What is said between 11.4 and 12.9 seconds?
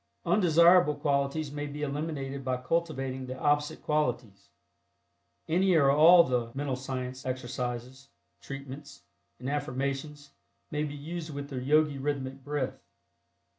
the Yogi Rhythmic Breath.